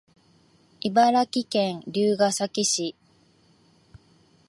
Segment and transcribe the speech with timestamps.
[0.81, 2.95] 茨城県龍ケ崎市